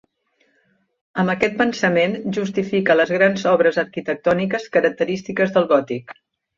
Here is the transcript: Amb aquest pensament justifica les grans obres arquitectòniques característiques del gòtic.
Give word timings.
Amb 1.23 1.33
aquest 1.33 1.59
pensament 1.59 2.17
justifica 2.39 2.97
les 2.99 3.13
grans 3.19 3.47
obres 3.55 3.81
arquitectòniques 3.87 4.69
característiques 4.79 5.59
del 5.61 5.75
gòtic. 5.79 6.23